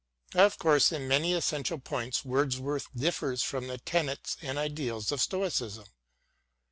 Of 0.33 0.57
course 0.57 0.91
in 0.91 1.07
many 1.07 1.33
essential 1.35 1.77
points 1.77 2.25
Wordsworth 2.25 2.87
differs 2.95 3.43
from 3.43 3.67
the 3.67 3.77
tenets 3.77 4.35
and 4.41 4.57
ideals 4.57 5.11
of 5.11 5.21
Stoicism. 5.21 5.85